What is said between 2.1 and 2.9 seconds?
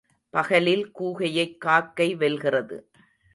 வெல்கிறது.